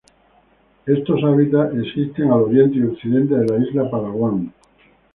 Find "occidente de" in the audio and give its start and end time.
2.85-3.45